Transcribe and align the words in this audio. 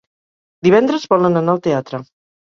Divendres 0.67 1.05
volen 1.13 1.43
anar 1.43 1.55
al 1.55 1.63
teatre. 1.69 2.03